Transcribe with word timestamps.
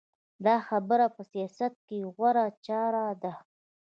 دا 0.45 0.55
خبره 0.67 1.05
په 1.15 1.21
سیاست 1.31 1.73
کې 1.87 2.09
غوره 2.15 2.45
چاره 2.65 3.05
ده. 3.21 3.33